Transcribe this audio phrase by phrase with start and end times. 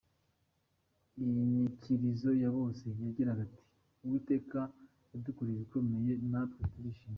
[1.23, 3.61] Inyikirizo ya bose yagiraga iti
[4.03, 4.59] “Uwiteka
[5.11, 7.09] yadukoreye ibikomeye na twe turishimye.